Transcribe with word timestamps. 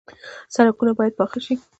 سړکونه 0.55 0.91
باید 0.99 1.13
پاخه 1.19 1.39
شي 1.45 1.55